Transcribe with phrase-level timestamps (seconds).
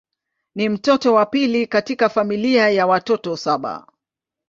[0.55, 3.87] Ni mtoto wa pili katika familia ya watoto saba.